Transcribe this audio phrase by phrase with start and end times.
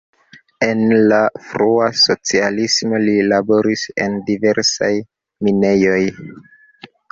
[0.67, 0.79] En
[1.11, 1.19] la
[1.49, 4.93] frua socialismo li laboris en diversaj
[5.51, 6.03] minejoj.